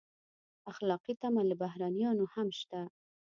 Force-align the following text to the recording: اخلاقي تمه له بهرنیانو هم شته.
اخلاقي 0.71 1.13
تمه 1.21 1.41
له 1.49 1.55
بهرنیانو 1.61 2.25
هم 2.33 2.47
شته. 2.59 2.81